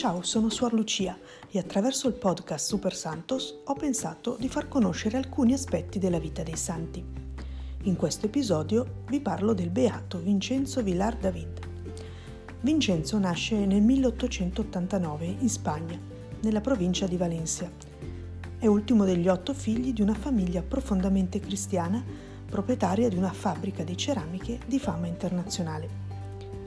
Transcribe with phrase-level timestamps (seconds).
[0.00, 1.14] Ciao, sono Suor Lucia
[1.50, 6.42] e attraverso il podcast Super Santos ho pensato di far conoscere alcuni aspetti della vita
[6.42, 7.04] dei santi.
[7.82, 11.68] In questo episodio vi parlo del beato Vincenzo Villar David.
[12.62, 16.00] Vincenzo nasce nel 1889 in Spagna,
[16.40, 17.70] nella provincia di Valencia.
[18.58, 22.02] È ultimo degli otto figli di una famiglia profondamente cristiana,
[22.46, 26.08] proprietaria di una fabbrica di ceramiche di fama internazionale.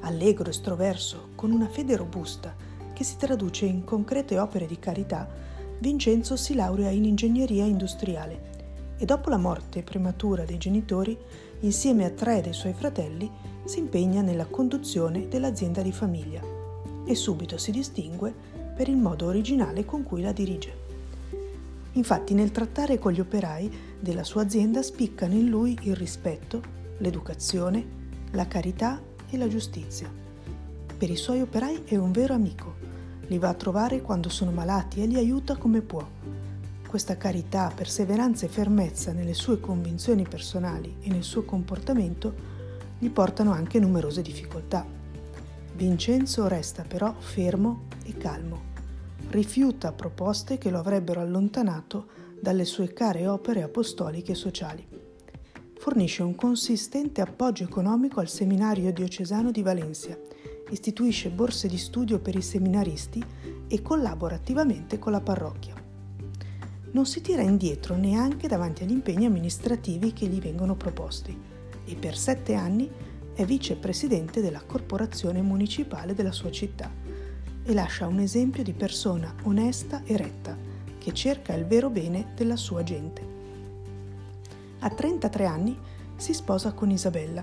[0.00, 2.69] Allegro, estroverso, con una fede robusta,
[3.00, 5.26] che si traduce in concrete opere di carità,
[5.78, 11.16] Vincenzo si laurea in ingegneria industriale e dopo la morte prematura dei genitori,
[11.60, 13.30] insieme a tre dei suoi fratelli,
[13.64, 16.42] si impegna nella conduzione dell'azienda di famiglia
[17.06, 18.34] e subito si distingue
[18.76, 20.70] per il modo originale con cui la dirige.
[21.92, 26.60] Infatti nel trattare con gli operai della sua azienda spiccano in lui il rispetto,
[26.98, 27.82] l'educazione,
[28.32, 30.29] la carità e la giustizia.
[31.00, 32.90] Per i suoi operai è un vero amico
[33.30, 36.04] li va a trovare quando sono malati e li aiuta come può.
[36.86, 42.34] Questa carità, perseveranza e fermezza nelle sue convinzioni personali e nel suo comportamento
[42.98, 44.84] gli portano anche numerose difficoltà.
[45.74, 48.68] Vincenzo resta però fermo e calmo.
[49.28, 52.08] Rifiuta proposte che lo avrebbero allontanato
[52.40, 54.86] dalle sue care opere apostoliche e sociali.
[55.78, 60.18] Fornisce un consistente appoggio economico al seminario diocesano di Valencia
[60.70, 63.22] istituisce borse di studio per i seminaristi
[63.68, 65.74] e collabora attivamente con la parrocchia.
[66.92, 71.38] Non si tira indietro neanche davanti agli impegni amministrativi che gli vengono proposti
[71.84, 72.90] e per sette anni
[73.34, 76.90] è vicepresidente della corporazione municipale della sua città
[77.62, 80.56] e lascia un esempio di persona onesta e retta
[80.98, 83.38] che cerca il vero bene della sua gente.
[84.80, 85.78] A 33 anni
[86.16, 87.42] si sposa con Isabella,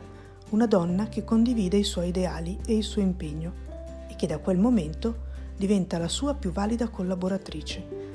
[0.50, 3.66] una donna che condivide i suoi ideali e il suo impegno
[4.08, 5.26] e che da quel momento
[5.58, 8.06] diventa la sua più valida collaboratrice.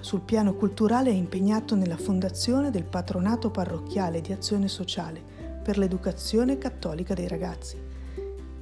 [0.00, 5.20] Sul piano culturale è impegnato nella fondazione del patronato parrocchiale di azione sociale
[5.62, 7.76] per l'educazione cattolica dei ragazzi.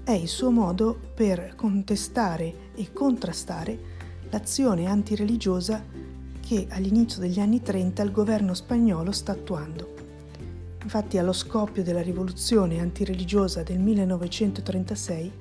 [0.02, 3.78] È il suo modo per contestare e contrastare
[4.30, 5.84] l'azione antireligiosa
[6.40, 9.93] che all'inizio degli anni 30 il governo spagnolo sta attuando
[10.84, 15.32] Infatti allo scoppio della rivoluzione antireligiosa del 1936,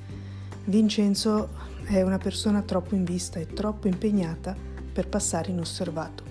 [0.65, 1.49] Vincenzo
[1.83, 4.55] è una persona troppo in vista e troppo impegnata
[4.93, 6.23] per passare inosservato.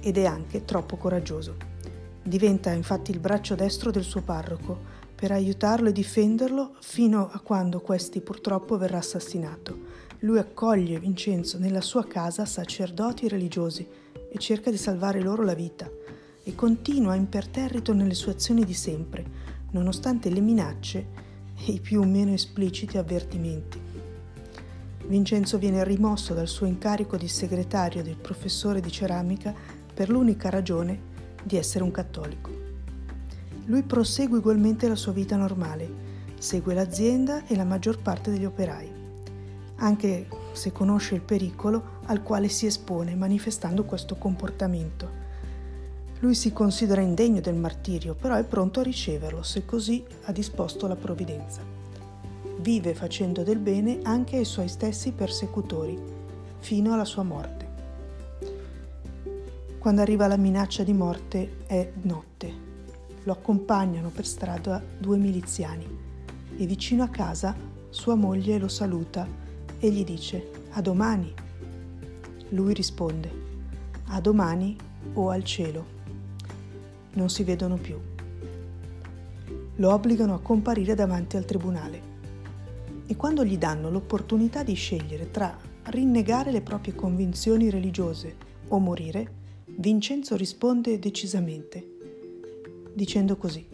[0.00, 1.54] Ed è anche troppo coraggioso.
[2.20, 4.80] Diventa infatti il braccio destro del suo parroco
[5.14, 9.78] per aiutarlo e difenderlo fino a quando questi purtroppo verrà assassinato.
[10.20, 13.86] Lui accoglie Vincenzo nella sua casa sacerdoti religiosi
[14.28, 15.88] e cerca di salvare loro la vita
[16.44, 19.24] e continua imperterrito nelle sue azioni di sempre,
[19.70, 21.06] nonostante le minacce
[21.64, 23.80] e i più o meno espliciti avvertimenti.
[25.06, 29.54] Vincenzo viene rimosso dal suo incarico di segretario del professore di ceramica
[29.94, 31.10] per l'unica ragione
[31.42, 32.50] di essere un cattolico.
[33.66, 38.90] Lui prosegue ugualmente la sua vita normale, segue l'azienda e la maggior parte degli operai,
[39.76, 45.21] anche se conosce il pericolo al quale si espone manifestando questo comportamento
[46.22, 50.86] lui si considera indegno del martirio, però è pronto a riceverlo se così ha disposto
[50.86, 51.62] la provvidenza.
[52.60, 55.98] Vive facendo del bene anche ai suoi stessi persecutori,
[56.60, 57.70] fino alla sua morte.
[59.80, 62.70] Quando arriva la minaccia di morte è notte.
[63.24, 65.86] Lo accompagnano per strada due miliziani
[66.56, 67.52] e vicino a casa
[67.90, 69.26] sua moglie lo saluta
[69.76, 71.34] e gli dice a domani.
[72.50, 73.40] Lui risponde
[74.06, 74.76] a domani
[75.14, 75.91] o al cielo
[77.14, 77.98] non si vedono più.
[79.76, 82.10] Lo obbligano a comparire davanti al tribunale
[83.06, 88.36] e quando gli danno l'opportunità di scegliere tra rinnegare le proprie convinzioni religiose
[88.68, 91.86] o morire, Vincenzo risponde decisamente,
[92.94, 93.66] dicendo così,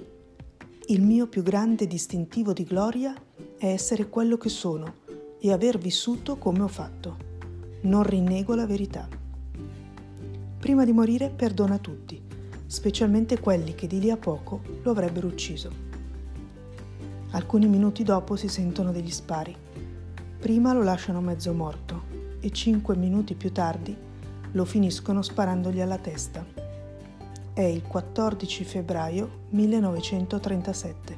[0.86, 3.14] il mio più grande distintivo di gloria
[3.58, 4.94] è essere quello che sono
[5.38, 7.26] e aver vissuto come ho fatto.
[7.82, 9.08] Non rinnego la verità.
[10.58, 12.27] Prima di morire perdona tutti
[12.68, 15.86] specialmente quelli che di lì a poco lo avrebbero ucciso.
[17.30, 19.56] Alcuni minuti dopo si sentono degli spari.
[20.38, 22.02] Prima lo lasciano mezzo morto
[22.40, 23.96] e cinque minuti più tardi
[24.52, 26.44] lo finiscono sparandogli alla testa.
[27.54, 31.16] È il 14 febbraio 1937.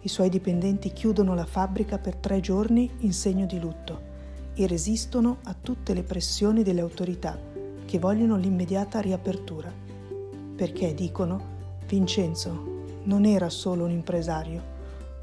[0.00, 4.12] I suoi dipendenti chiudono la fabbrica per tre giorni in segno di lutto
[4.54, 7.52] e resistono a tutte le pressioni delle autorità
[7.84, 9.72] che vogliono l'immediata riapertura,
[10.56, 11.52] perché dicono
[11.86, 12.72] Vincenzo
[13.04, 14.72] non era solo un impresario,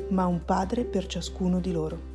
[0.09, 2.09] ma un padre per ciascuno di loro.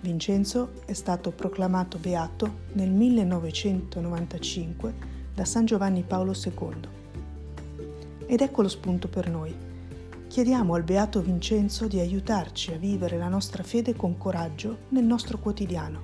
[0.00, 4.94] Vincenzo è stato proclamato beato nel 1995
[5.34, 6.88] da San Giovanni Paolo II.
[8.26, 9.54] Ed ecco lo spunto per noi.
[10.26, 15.38] Chiediamo al beato Vincenzo di aiutarci a vivere la nostra fede con coraggio nel nostro
[15.38, 16.02] quotidiano,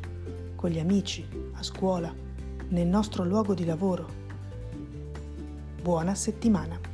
[0.55, 2.27] con gli amici, a scuola,
[2.69, 4.07] nel nostro luogo di lavoro.
[5.81, 6.88] Buona settimana!